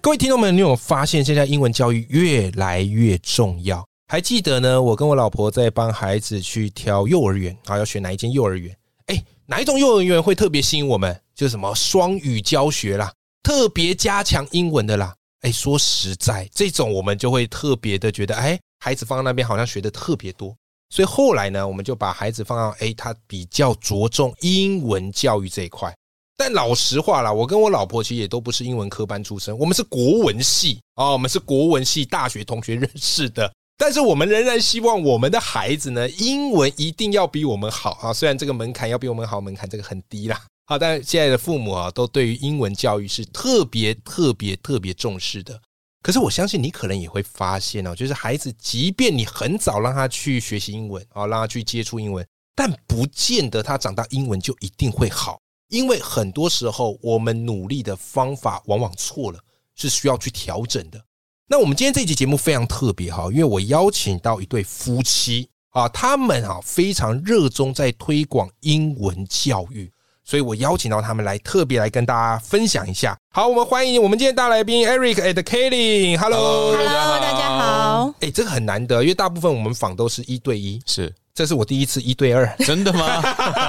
[0.00, 3.84] 各位听众们，你有发现现在英文教育越来越重要？
[4.06, 4.80] 还记得呢？
[4.80, 8.74] 我跟我老婆在帮孩子去挑幼儿园啊，要选哪一间幼儿园？
[9.06, 11.20] 哎，哪一种幼儿园会特别吸引我们？
[11.34, 13.12] 就是什么双语教学啦，
[13.42, 15.12] 特别加强英文的啦。
[15.40, 20.54] 哎，说实在，这种我们就会特别的觉得，哎，孩子放在那边好像学的特别多。
[20.90, 25.92] 所以后来呢，我们就把孩子放到哎，他比较着重英文教育这一块。
[26.38, 33.52] 但老实话啦，我跟我老婆其实也都不是英文科班出身，我们是国文系啊，我们是国文系大学同学认识的。
[33.76, 38.12] 但是我们仍然希望我们的孩子呢，英文一定要比我们好啊。
[38.12, 40.40] 虽然这个门槛要比我们好，门槛这个很低啦。
[40.66, 45.60] 好，但现在的父母啊，都对于英文教育是特别特别特别重视的。
[46.04, 55.40] 可是我相信你可能也会发现哦，就是孩子，即便你很早让他去学习英文啊，让他去接触英文，但不见得他长大英文就一定会好。
[55.68, 59.38] 因为很多时候，我们努力的方法往往错了，
[59.74, 60.98] 是需要去调整的。
[61.46, 69.90] 那我们今天这期节目非常特别哈，因为我邀请到一对夫妻啊，他们啊非常热衷在推广英文教育，
[70.24, 73.14] 所以我邀请到他们来特别来跟大家分享一下。
[73.30, 78.14] 好，我们欢迎我们今天大来宾 Eric and Kelly，Hello，Hello，大家好。
[78.20, 81.14] 哎，这个很难得，因为大部分我们访都是一对一，是。
[81.38, 83.22] 这是我第一次一对二，真的吗？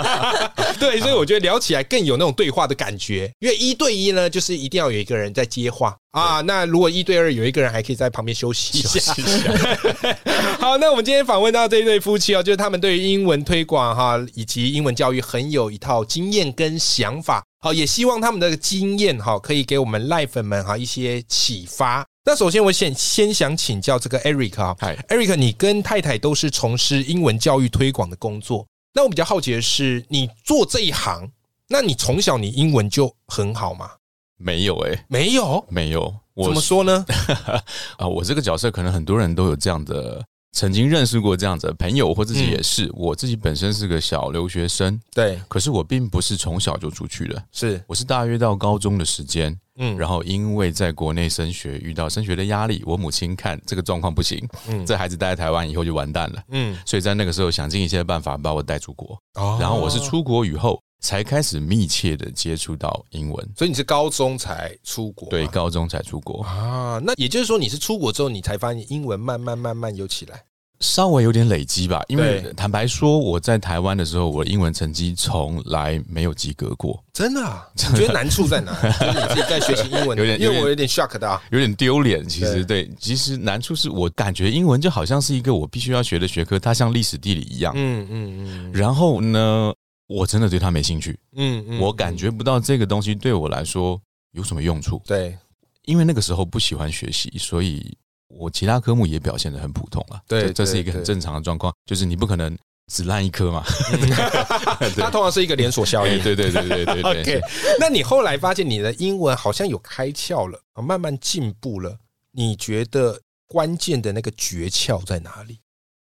[0.80, 3.31] 对，所以我觉得聊起来更有那种对话的感觉。
[3.38, 6.42] 因为一对一呢，就是一定要有一个人在接话啊。
[6.42, 9.14] 那如果一对二，有一个人还可以在旁边休息一下。
[10.58, 17.44] 好，那我们今天访问到这一对夫妻哦，就是他们对于英文推广哈以及英文教育很有一套经验跟想法。
[17.62, 22.03] 好，也希望他们的经验哈可以给我们赖粉们哈一些启发。
[22.25, 24.75] 那首先，我先先想请教这个 Eric 啊
[25.07, 28.68] ，Eric，你跟太太都是从事英文教育推广的工作。
[28.94, 31.31] 那我比较好奇的是，你做这一行，
[31.68, 33.91] 那你从小你英文就很好吗？
[34.38, 36.13] 没有哎，没有，没有。
[36.44, 37.06] 怎么说呢？
[37.97, 40.24] 啊，我这个角色可能很多人都有这样的。
[40.51, 42.89] 曾经认识过这样子的朋友，或自己也是。
[42.93, 45.39] 我自己本身是个小留学生，对。
[45.47, 47.81] 可是我并不是从小就出去的，是。
[47.87, 59.16] 我是大约到高中的时间，嗯，然后因为在国内升学遇到升学的压力，我母亲看这个状况不行，嗯，这孩子待在台湾以后就完蛋了，嗯，所以在那个时候想尽一切办法把我带出国。
[59.35, 65.29] 哦，然后我是出国以后才开始密切的接触到英文，所以你是高中才出国？
[65.29, 66.99] 对，高中才出国啊。
[67.03, 70.43] 那也就是说你是出国之后，你才发现英文慢慢慢慢有起来。
[70.81, 77.03] 稍微有点累积吧，因为坦白说，我在台湾的时候，我的英文成绩从来没有及格过。
[77.11, 77.43] 真的？
[77.43, 77.67] 啊？
[77.75, 78.71] 你觉得难处在哪？
[78.81, 82.25] 你自己在学习英文，有点，因为我有点 shock 的，有点丢脸。
[82.25, 87.73] 其实，对，其实难处是我感觉英文就好像是一个我必须要学的学科，它像历史地理一样。
[87.75, 88.71] 嗯嗯嗯。
[88.71, 89.73] 然后呢，
[90.09, 91.18] 我真的对它没兴趣。
[91.38, 91.80] 嗯嗯。
[91.80, 93.97] 我感觉不到这个东西对我来说
[94.34, 95.02] 有什么用处。
[95.06, 95.38] 对，
[95.86, 97.97] 因为那个时候不喜欢学习，所以。
[98.31, 102.56] 我其他科目也表现的很普通了，对，这是一个很正常的状况，就是你不可能
[102.86, 103.64] 只烂一科嘛。
[104.97, 107.02] 它通常是一个连锁效应，对对对对对。
[107.22, 107.41] OK，
[107.80, 111.97] 那你后来发现你的英文好像有开窍了，慢慢进步了，
[112.31, 115.58] 你觉得关键的那个诀窍在哪里？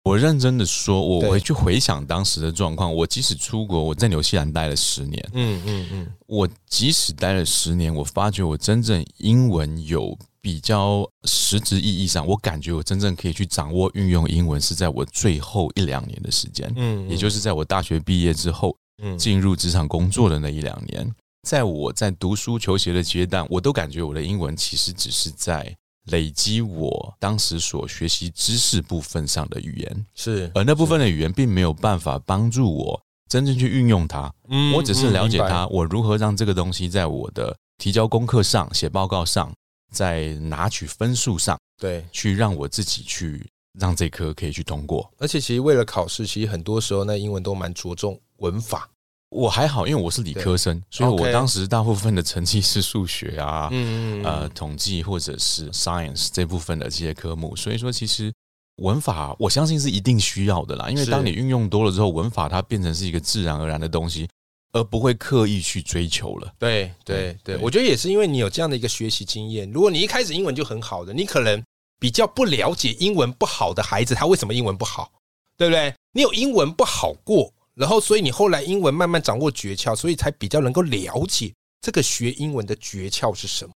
[0.09, 10.17] 我认真的说，我回去回想当时的状况，我即使出国，我在纽西兰待了十年，嗯嗯嗯，我即使待了十年，我发觉我真正英文有。
[10.41, 25.75] 比较实质意义上，我感觉我真正可以去掌握运用英文，是在我最后一两年的时间，嗯，也就是在我大学毕业之后，嗯，进入职场工作的那一两年，在我在读书求学的阶段，我都感觉我的英文其实只是在
[26.11, 39.51] 累积我当时所学习知识部分上的语言，是，而那部分的语言并没有办法帮助我真正去运用它，嗯，我只是了解它，我如何让这个东西在我的提交功课上、写报告上。
[39.91, 43.43] 在拿取分数上，对，去让我自己去
[43.79, 45.11] 让这科可以去通过。
[45.17, 48.87] 而且其实为了考试，其实很多时候那英文都蛮着重文法。
[49.29, 57.55] 我还好，因为我是理科生，所以我当时大部分的成绩是数学啊，嗯呃，统计或者是 science 这部分的这些科目。
[57.55, 58.33] 所以说，其实
[58.77, 60.89] 文法我相信是一定需要的啦。
[60.89, 64.27] 因为当你运用多了之后，文法它变成是一个自然而然的东西。
[64.71, 66.53] 而不会刻意去追求了。
[66.59, 69.67] 对对对，我觉得也是因为你有这样的一个学习经验。
[69.71, 71.59] 如果你一开始英文就很好的，你可能
[71.99, 75.11] 比较不了解英文不好的孩子，他为什么英文不好，
[75.57, 75.91] 对不对？
[76.13, 83.71] 你有英文不好过，然后所以你后来英文慢慢掌握诀窍，所以才比较能够了解这个学英文的诀窍是什么。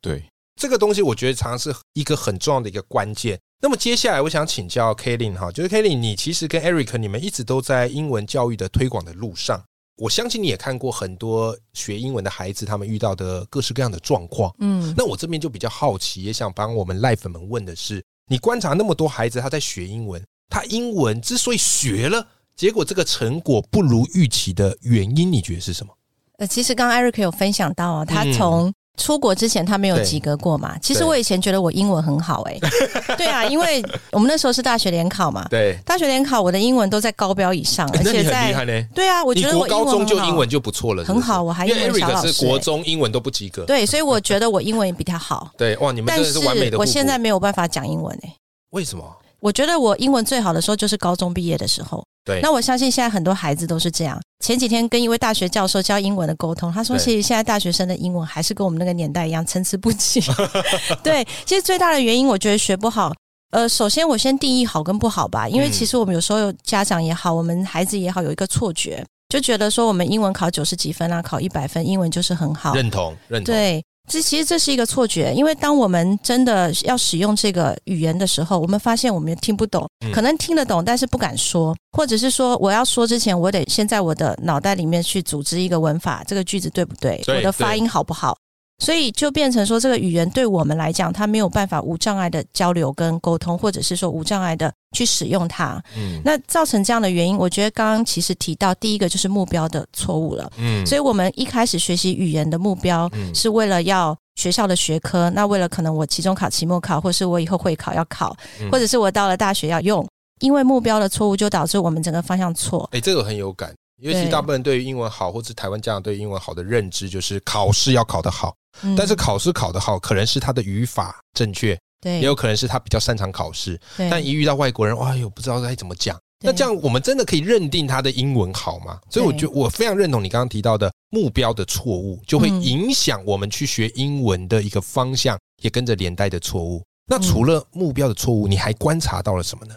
[0.00, 0.24] 对
[0.60, 3.38] 这个东西，我觉得常常是一个很重要的一个关键。
[3.62, 9.62] 那么接下来，我想请教 Kalin 哈，就是 Kalin，你其实跟 Eric 你们一直都在英文教育的推广的路上。
[9.96, 14.52] 我相信你也看过很多学英文的孩子，他们遇到的各式各样的状况。
[14.58, 25.92] 嗯，那我这边就比较好奇，也想帮我们赖粉们问的是：你观察那么多孩子，他在学英文，他英文之所以学了，结果这个成果不如预期的原因，你觉得是什么？
[26.38, 30.78] 呃，其实刚刚 Eric 有分享到啊，他从出国之前他没有及格过嘛？
[30.78, 32.58] 其实我以前觉得我英文很好哎，
[33.18, 38.86] 对啊，因为我们那时候是大学联考嘛，对，大学联考我的英文都在高标以上，而且在厉害呢。
[38.94, 45.50] 对啊，我觉得我高中就英文就不错了，很好，我还因为 Eric 是国中英文都不及格，对，所以我觉得我英文也比他好。
[45.56, 46.78] 对，哇，你们真的是完美的。
[46.78, 48.36] 我现在没有办法讲英文哎，
[48.70, 49.04] 为什么？
[49.40, 52.04] 我觉得我英文最好的时候就是高中毕业的时候。
[52.24, 54.18] 对，那我相信现在很多孩子都是这样。
[54.42, 60.20] 前几天跟一位大学教授教英文的沟通，他说其实现在大学生的英文还是跟我们那个年代一样参差不齐。
[61.04, 63.12] 对，其实最大的原因，我觉得学不好。
[63.50, 72.74] 呃，首先我先定义好跟不好吧，因为其实我们有时候家长也好，我们孩子也好，有一个错觉，就觉得说我们英文考九十几分啊，考一百分，英文就是很好。
[72.74, 73.54] 认同，认同。
[73.54, 73.84] 对。
[74.10, 87.22] 这其实这是一个错觉，因为当我们真的要使用这个语言的时候，我们发现我们听不懂，可能听得懂，但是不敢说，或者是说我要说之前，我得先在我的脑袋里面去组织一个文法，这个句子对不对？
[87.28, 88.36] 我的发音好不好？
[88.78, 95.82] 所以就变成说，这个语言对我们来讲，它没有办法无障碍的交流跟沟通，或者是说无障碍的去使用它。
[95.96, 100.50] 嗯，那造成这样的原因，我觉得刚刚其实提到第一个就是目标的错误了。
[100.58, 108.36] 嗯，所以我们一开始学习语言的目标是为了要学校的学科，那为了可能我期中考、期末考，或是我以后会考要考，
[108.72, 110.04] 或者是我到了大学要用，
[110.40, 112.88] 因为目标的错误就导致我们整个方向错。
[112.92, 118.54] 哎，这个很有感，因为其实大部分人对于英文好，或者台湾家长对英文好的认知就是考试要考得好。
[118.96, 123.80] 但是考试考得好，可能是他的语法正确，对，也有可能是他比较擅长考试。
[123.96, 126.18] 但一遇到外国人，哇哟，不知道该怎么讲。
[126.44, 128.98] 那这样我们真的可以认定他的英文好吗？
[129.08, 136.82] 所以我觉得我非常认同你刚刚提到的目标的错误，就会影响我们去学英文的一个方向，也跟着连带的错误。
[137.06, 139.74] 那除了目标的错误，你还观察到了什么呢？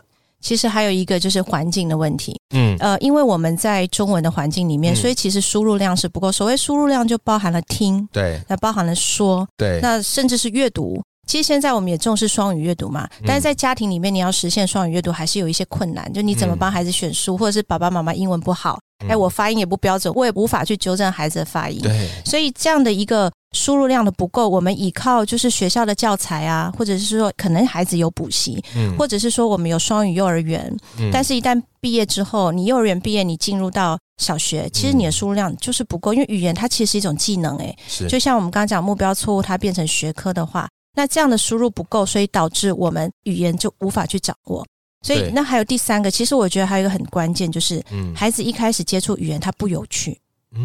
[0.48, 6.32] 其实还有一个就是环境的问题，嗯，呃，因为我们在中文的环境里面，所以其实输入量是不够。
[6.32, 11.04] 所谓输入量，就包含了听，对，那包含了说，对，那甚至是阅读。
[11.28, 16.10] 其实现在我们也重视双语阅读嘛，但是在家庭里面，你要实现双语阅读还是有一些困难。
[16.14, 18.80] 就你怎么帮孩子选书，或者是爸爸妈妈英文不好，
[19.10, 21.82] 哎，我发音也不标准，我也无法去纠正孩子的发音。
[21.82, 23.30] 对，所以这样的一个。
[23.58, 28.64] 输入量的不够，我们依靠就是学校的教材啊，或者是说可能孩子有补习，
[28.98, 30.72] 或者是说我们有双语幼儿园，
[31.12, 37.76] 但是一旦毕业之后，你幼儿园毕业，你进入到小学，其实你的输入量就是不够，因为语言它其实是一种技能，诶，
[38.08, 44.66] 就像我们刚刚讲目标错误，它变成学科的话，那这样的输入不够，所以导致我们语言就无法去掌握。
[45.02, 47.84] 所以那还有第三个，其实我觉得还有一个很关键，就是
[48.16, 50.20] 孩子一开始接触语言，它不有趣，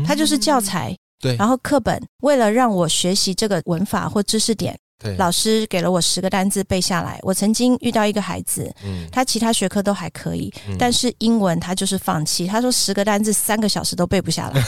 [0.06, 0.96] 它就是教材。
[1.22, 7.18] 对，然后课本为了让我学习这个文法或知识点，对，老师给了我十个单字背下来。
[7.22, 12.46] 我曾经遇到一个孩子，嗯，他其他学科都还可以，但是英文他就是放弃。
[12.48, 14.62] 他说十个单字三个小时都背不下来。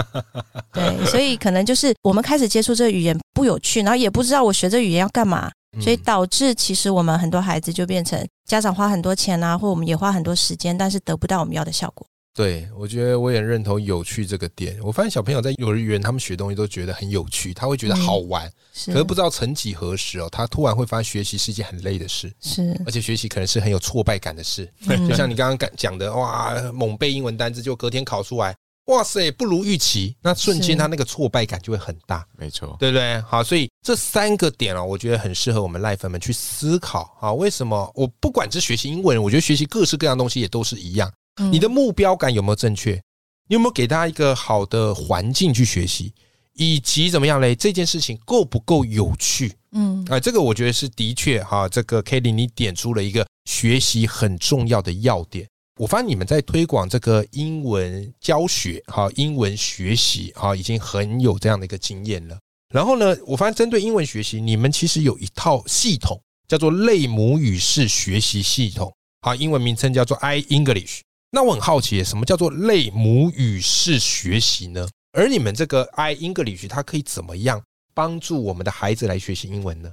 [0.70, 12.06] 对，所以可能就是我们开始接触这个语言不有趣，然后也不知道我学这语言要干嘛，所以导致其实我们很多孩子就变成家长花很多钱啊，或我们也花很多时间，但是得不到我们要的效果。
[12.36, 14.78] 对，我觉得我也认同有趣这个点。
[14.82, 18.46] 我发现小朋友在幼儿园，他们学东西都觉得很有趣，他会觉得好玩。
[18.84, 24.70] 可是不知道曾几何时哦，他突然会发现学习是一件很累的事，是，而且学习可能是很有挫败感的事。
[25.08, 28.54] 就像你刚刚讲的，哇，猛背英文单词，就隔天考出来，
[28.88, 32.22] 哇塞，不如预期，那瞬间他那个挫败感就会很大。
[32.36, 33.18] 没错，对不对？
[33.22, 37.32] 好，所以这三个点哦，我觉得很适合我们赖粉们去思考啊。
[37.32, 41.10] 为什么我不管是学习英文，我觉得学习各式各样东西也都是一样。
[41.50, 43.00] 你的目标感有没有正确？
[43.48, 46.12] 你有没有给他一个好的环境去学习，
[46.54, 47.54] 以及怎么样嘞？
[47.54, 49.52] 这件事情够不够有趣？
[49.72, 51.68] 嗯，啊，这个我觉得是的确哈。
[51.68, 55.46] 这个 Kelly，你点出了一个学习很重要的要点。
[55.78, 62.38] 我发现你们在推广这个英文教学哈，英文学习哈，已经很有这样的一个经验了。
[62.74, 71.02] 然后呢，我发现针对英文学习，你们其实有一套系统，叫做类母语式学习系统，好，英文名称叫做 i English。
[71.36, 74.88] 那我很好奇，什么叫做类母语式学习呢？
[75.12, 77.60] 而你们这个 i English 它可以怎么样
[77.92, 79.90] 帮助我们的孩子来学习英文呢？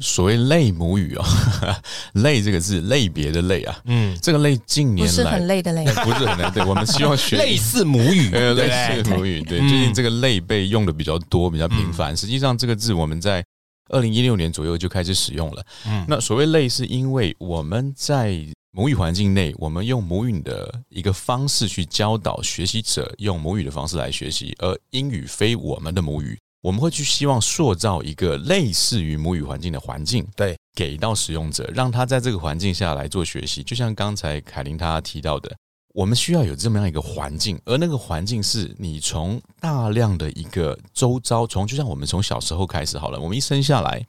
[0.00, 1.24] 所谓类母语哦，
[2.24, 6.50] 类这个字类别的类啊，嗯，这个类近年来不是很累的累， 不是很累。
[6.54, 9.42] 对，我们希望学 类似母语，类似母语。
[9.42, 12.16] 对，最近这个类被用的比较多，比较频繁。
[12.16, 13.44] 实际上，这个字我们在
[13.90, 15.62] 二零一六年左右就开始使用了。
[15.86, 18.34] 嗯，那所谓类，是因为我们在
[18.76, 26.38] 母语环境内，我们用母语的一个方式去教导学习者用母语的方式来学习，而英语非我们的母语。
[26.60, 33.62] 我们会去希望塑造一个类似于母语环境的环境，对，给到使用者，让他在这个环境下来做学习。
[33.62, 35.50] 就像刚才凯琳他提到的，
[35.94, 44.04] 我们需要有这么样一个环境，而那个环境是你从大量的一个周遭，从就像我们从小时候开始好了，我们一生下来，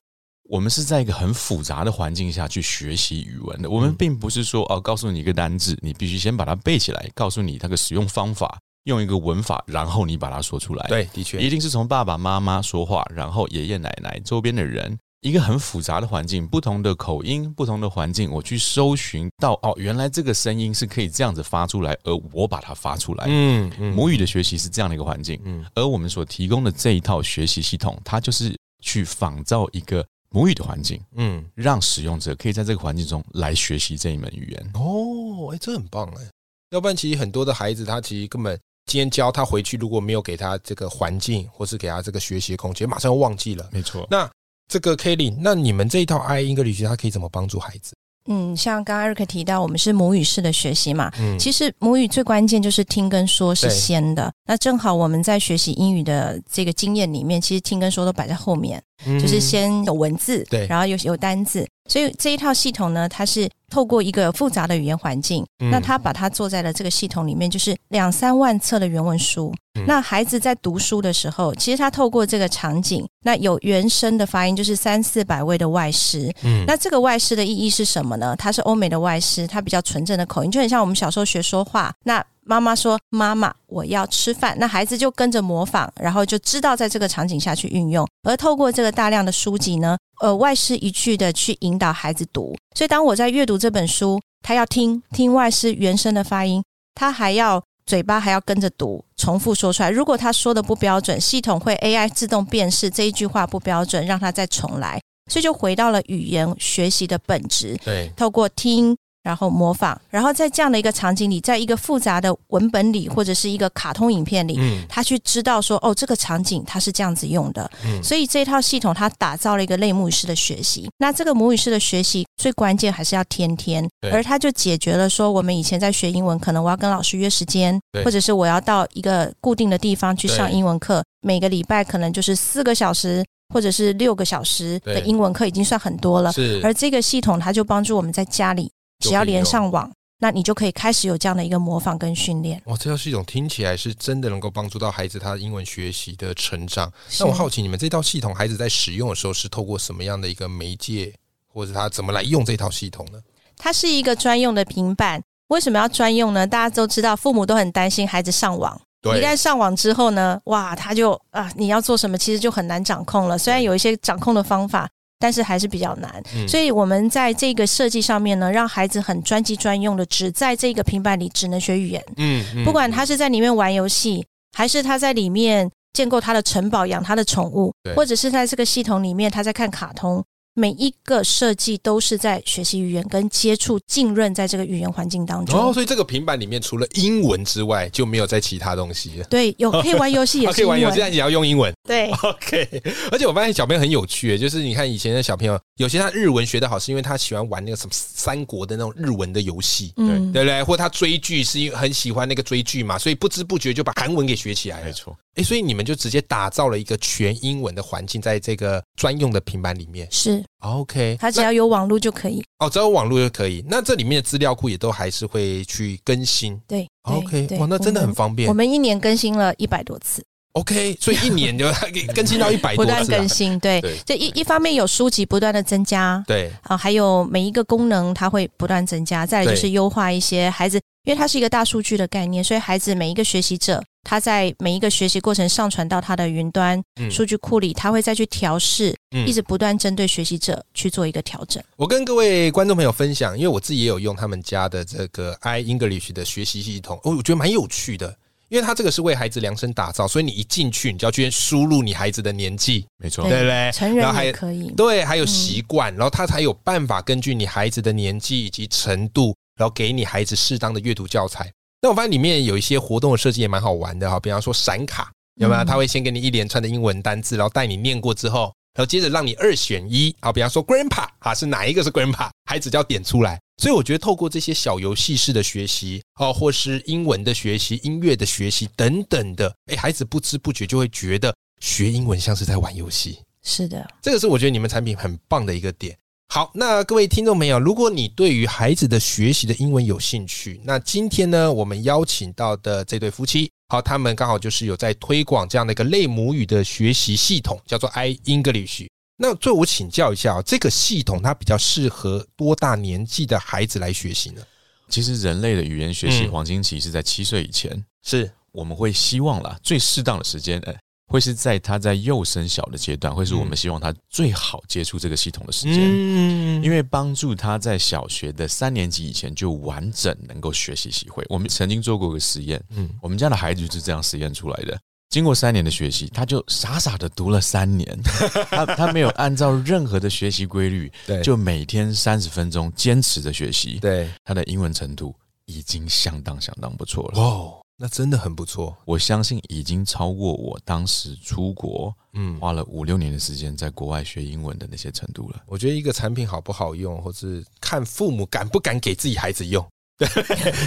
[0.50, 3.70] 我们是在一个很复杂的环境下去学习语文的。
[3.70, 8.58] 我们并不是说哦，告诉你一个单字，你必须先把它背起来，告诉你它的使用方法。
[8.86, 10.88] 用一个文法，然后你把它说出来。
[10.88, 23.26] 对，的确，一定是从爸爸妈妈说话，然后爷爷奶奶周边的人，一个很复杂的环境，不同的口音，不同的环境，我去搜寻到哦，原来这个声音是可以这样子发出来，而我把它发出来。
[23.28, 25.38] 嗯嗯，母语的学习是这样的一个环境。
[25.44, 31.02] 嗯，而我们所提供的这一套学习系统，它就是去仿造一个母语的环境。
[31.16, 34.72] 嗯，让使用者可以在这个环境中来学习这一门语言。
[34.74, 36.30] 哦，哎，这很棒哎，
[36.72, 38.60] 要不然其实很多的孩子他其实根本。
[38.90, 43.68] 今天教他回去，如果没有给他这个环境，或是给他这个学习空间，马上又忘记了。
[43.70, 44.08] 没错。
[44.10, 44.32] 那
[44.70, 47.94] 这个 Kelly，那你们这一套 I English，它可以怎么帮助孩子？
[48.28, 51.12] 嗯，像刚刚 Eric 提到，我们是母语式的学习嘛。
[51.20, 51.38] 嗯。
[51.40, 54.32] 其实母语最关键就是听跟说是先的。
[54.46, 58.82] 那正好我们在学习英语的这个经验里面，其实听跟说都摆在后面，
[59.20, 61.68] 就是先有文字，对，然后有有单字。
[61.90, 69.54] 所以这一套系统呢，它是透过一个复杂的语言环境，那他把它做在了这个系统里面，就是两三万册的原文书。
[69.86, 76.34] 那孩子在读书的时候，其实他透过这个场景，那有原声的发音，就是三四百位的外师。
[76.44, 78.36] 嗯，那这个外师的意义是什么呢？
[78.38, 81.94] 他是欧美的外师，他比较纯正的口音，就很像我们小时候学说话。
[82.06, 88.08] 那妈妈说：“妈妈，我要吃饭。”那孩子就跟着模仿，然后就知道在这个场景下去运用。
[88.24, 92.56] 而透过这个大量的书籍呢，呃，外师一句的去引导孩子读。
[92.78, 99.90] 所以，当我在阅读这本书，他要听听外是原声的发音，他还要嘴巴还要跟着读，重复说出来。
[99.90, 105.02] 如果他说的不标准，系统会 AI 自动辨识这一句话不标准，让他再重来。
[105.28, 107.76] 所以，就回到了语言学习的本质。
[107.84, 108.96] 对，透过听。
[109.28, 120.90] 然后模仿，然后在这样的一个场景里，在一个复杂的文本里，或者是一个卡通影片里，嗯，他去知道说，哦，这个场景它是这样子用的，嗯，所以这套系统它打造了一个类母语式的学习。
[120.98, 136.62] 那这个母语式的学习最关键还是要天天，而它就解决了说，我们以前在学英文，可能我要跟老师约时间，或者是我要到一个固定的地方去上英文课，每个礼拜可能就是四个小时或者是六个小时的英文课已经算很多了，是。
[136.64, 138.72] 而这个系统它就帮助我们在家里。
[139.00, 142.60] 只要连上网，那你就可以开始有这样的一个模仿跟训练。
[142.66, 146.92] 哇，这套系统听起来是真的能够帮助到孩子他英文学习的成长。
[147.20, 151.14] 那我好奇，你们这套系统孩子在使用的时候是透过什么样的一个媒介，
[151.54, 153.20] 或者他怎么来用这套系统呢？
[153.56, 155.22] 它是一个专用的平板。
[155.50, 156.46] 为什么要专用呢？
[156.48, 158.80] 大家都知道，父母都很担心孩子上网。
[159.04, 163.38] 一旦上网之后呢，哇，他就啊，你要做什么，其实就很难掌控了。
[163.38, 164.90] 虽然有一些掌控的方法。
[165.20, 172.04] 但是还是比较难，所以我们在这个设计上面呢，让孩子很专机专用的，只在这个平板里只能学语言。
[172.18, 180.24] 嗯，不管他是在里面玩游戏，还是他在里面建构他的城堡、养他的宠物，或者是在这个系统里面他在看卡通。
[180.60, 185.70] 每一个设计都是在学习语言跟接触浸润在这个语言环境当中。
[185.70, 189.24] 哦，所以这个平板里面除了英文之外，就没有在其他东西。
[189.30, 191.72] 对，有可以玩游戏，也 可以玩游戏，但也要用英文。
[191.88, 192.82] 对，OK。
[193.12, 200.64] 而且我发现小朋友很有趣，就是你看以前的小朋友，有些他日文学的好，是因为他喜欢玩那个什么三国的那种日文的游戏，对对不对？
[200.64, 204.86] 或他追剧是因为很喜欢那个追剧嘛，所以不知不觉就把韩文给学起来了。
[204.88, 205.16] 没错。
[205.38, 210.08] 哎，所以你们就直接打造了一个全英文的环境，在这个专用的平板里面。
[210.12, 212.44] 是，OK，它只要有网络就可以。
[212.60, 213.64] 哦，只要有网络就可以。
[213.70, 216.60] 那这里面的资料库也都还是会去更新。
[216.68, 218.50] 对，OK，哇，那真的很方便。
[218.50, 220.24] 我们一年更新了一百多次。
[220.54, 221.68] OK，所以一年就
[222.16, 222.92] 更新到一百多次。
[222.92, 229.24] 不断更新，对，这一一方面有书籍不断的增加，对啊，还有每一个功能它会不断增加。
[229.24, 233.82] 再来就是优化一些孩子，因为它是一个大数据的概念，所以孩子每一个学习者。
[234.04, 238.96] 他在每一个学习过程上传到他的云端数据库里，他会再去调试，
[239.26, 241.62] 一直不断针对学习者去做一个调整。
[241.76, 248.16] 我跟各位观众朋友分享，因为我自己也有用他们家的这个 i English 的学习系统，哦，我觉得蛮有趣的。
[248.48, 253.70] 因为他这个是为孩子量身打造，所以你一进去，你就要去输入你孩子的年纪，没错，对不对？
[253.74, 261.52] 成人还可以，对，还有习惯，然后他才有办法根据你孩子的年纪以及程度，然后给你孩子适当的阅读教材。
[261.82, 265.64] 那我发现里面有一些活动的设计也蛮好玩的哈，比方说闪卡，有没有？
[265.66, 272.30] 他会先给你一连串的英文单字，然后带你念过之后，然后接着让你二选一啊，比方说 grandpa 啊，是哪一个是 grandpa？
[272.46, 273.40] 孩子就要点出来。
[273.62, 283.20] 所以我觉得透过这些小游戏式的学习哦，或是英文的学习、音乐的学习等等的，哎，孩子不知不觉就会觉得学英文像是在玩游戏。
[283.44, 285.98] 是的，这个是我觉得你们产品很棒的一个点。
[286.30, 298.88] 好，那各位听众朋友，如果你对于孩子的学习的英文有兴趣，那今天呢，我们邀请到的这对夫妻，好，他们刚好就是有在推广这样的一个类母语的学习系统，叫做 i English。
[299.18, 304.42] 那最我请教一下，这个系统它比较适合多大年纪的孩子来学习呢？
[304.90, 321.26] 其实人类的语言学习黄金期是在七岁以前，是我们会希望啦，最适当的时间，哎，会是在他在幼升小的阶段，会是我们希望他最好接触这个系统的时间，嗯，因为帮助他在小学的三年级以前就完整能够学习习会。
[321.30, 324.78] 我们曾经做过个实验，嗯，我们家的孩子就是这样实验出来的。
[325.10, 327.98] 经过三年的学习，他就傻傻的读了三年，
[328.52, 337.22] 他他没有按照任何的学习规律，对，就每天三十分钟坚持着学习，对，他的英文程度已经相当相当不错了。
[337.22, 345.40] 哦，那真的很不错，我相信已经超过我当时出国，嗯，花了五六年的时间在国外学英文的那些程度了。
[345.46, 349.64] 我觉得一个产品好不好用，或是看父母敢不敢给自己孩子用。
[349.96, 350.08] 对，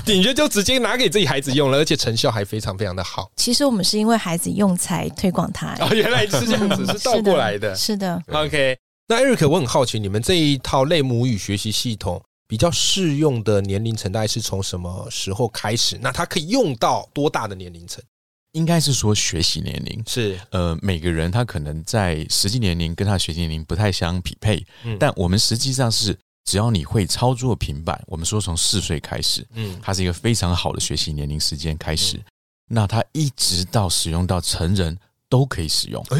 [0.05, 3.29] 顶着就直接拿给自己孩子用了，而且成效还非常非常的好。
[3.35, 5.75] 其实我们是因为孩子用才推广它。
[5.81, 7.75] 哦，原来是这样子，是倒过来的。
[7.75, 8.23] 是的。
[8.29, 15.97] OK，那艾瑞克，我很好奇，你们这一套类母语学习系统比较适用的年龄层，大概是从什么时候开始？
[16.03, 18.03] 那它可以用到多大的年龄层？
[18.53, 24.67] 应该是说学习年龄是呃，每个人他可能在实际年龄跟他的学习年龄不太相匹配。
[24.83, 26.19] 嗯，但我们实际上是。
[26.47, 32.19] 只要你会操作平板，我们说从四岁开始，嗯，它是一个非常好的学习年龄时间开始，
[32.67, 34.99] 那它一直到使用到成人
[35.29, 36.05] 都可以使用。
[36.11, 36.19] 哎，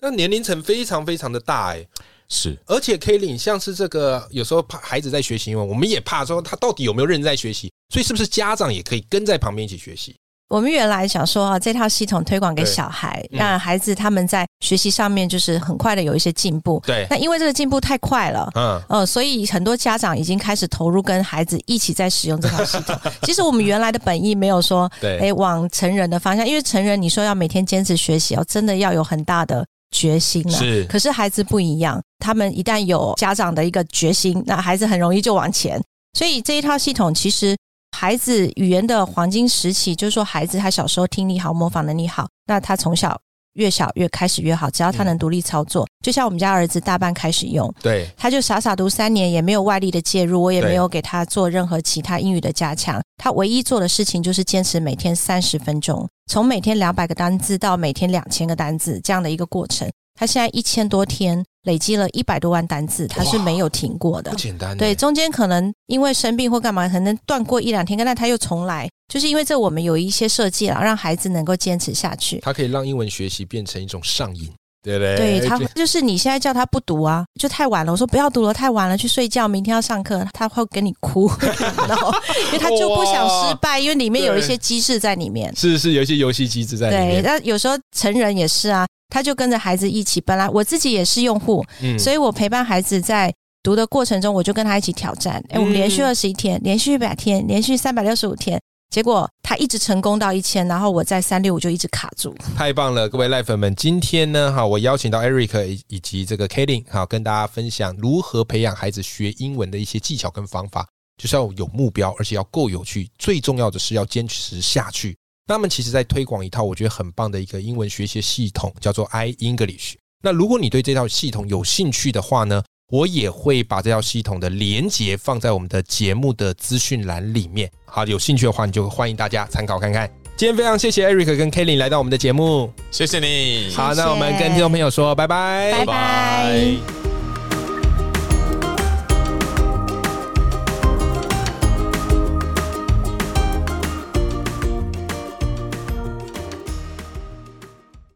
[0.00, 1.84] 那年龄层非常非常的大哎，
[2.28, 10.14] 是，而且可以领像是这个，有时候怕孩子在学习，因为我们也怕说他到底有没有认真在学习，所以是不是家长也可以跟在旁边一起学习？
[10.48, 16.80] 我们原来想说啊，这套系统推广给小孩，让孩子他们在学习上面就是很快的有一些进步。
[16.86, 22.94] 对，那因为这个进步太快了，嗯，呃，所以很多家长已经开始投入跟孩子一起在使用这套系统。
[23.24, 30.58] 其实我们原来的本意没有说，对，哎，往成人的方向，因为成人你说要每天坚持学习哦，真的要有很大的决心了。
[30.58, 35.80] 是，可是孩子不一样，他们一旦有家长的一个决心，那孩子很容易就往前。
[36.18, 37.56] 所以这一套系统其实。
[37.96, 43.16] 孩子语言的黄金时期，就是说，孩子他小时候听力好，模仿能力好，那他从小
[43.54, 59.88] 越小越开始越好，只要他能独立操作，就像我们家儿子大半开始用，对，他就傻傻读三年，也没有外力的介入，我也没有给他做任何其他英语的加强，他唯一做的事情就是坚持每天三十分钟，从每天两百个单字到每天两千个单字这样的一个过程。
[60.16, 64.30] 他现在一千多天累积了一百多万单字，他是没有停过的。
[64.30, 64.76] 不简单。
[64.78, 72.40] 对，中间可能因为生病或干嘛，可能断过一两天，但他又重来，就是因为这我们有一些设计了，让孩子能够坚持下去。
[72.40, 74.50] 他可以让英文学习变成一种上瘾，
[74.82, 75.38] 对不对？
[75.38, 77.92] 对他就是你现在叫他不读啊，就太晚了。
[77.92, 81.30] 我说不要读了，太晚了，去睡觉，明天要上课，他会跟你哭，
[81.88, 82.12] 然后
[82.46, 85.54] 因为他就不想失败，因为里面有一些机制在里面。
[85.54, 87.22] 是是，有一些游戏机制在里面。
[87.22, 88.86] 对，那有时候成人也是啊。
[89.10, 90.20] 他就跟着孩子一起。
[90.20, 91.64] 本来我自己也是用户，
[91.96, 95.40] 所以我陪伴孩子在读的过程中，我就跟他一起挑战。
[95.50, 102.34] 哎，我们连续二十一天，连续一百天，连续三百六十五天，结果他一直成功到一千，然后我在三六五就一直卡住。
[102.56, 115.16] 太棒了，各位赖粉们，今天呢，哈，我邀请到 Eric 以及这个 Kaylin，哈，跟大家分享如何培养孩子学英文的一些技巧跟方法，就是要有目标，而且要够有趣，最重要的是要坚持下去。
[115.46, 119.94] 那么，其实，在推广一套我觉得很棒的一个英文学习系统，叫做 i English。
[120.22, 127.70] 那如果你对这套系统有兴趣的话呢，我也会把这套系统的连接放在我们的节目的资讯栏里面。
[127.86, 130.10] 好，有兴趣的话，你就欢迎大家参考看看。
[130.36, 133.72] 今天非常谢谢 Eric 跟 Kelly 来到我们的节目，谢谢你。
[133.74, 137.03] 好，那我们跟听众朋友说拜拜，拜拜。